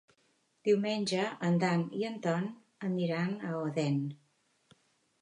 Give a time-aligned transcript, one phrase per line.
[0.69, 2.49] Diumenge en Dan i en Ton
[2.91, 4.05] aniran a Odèn.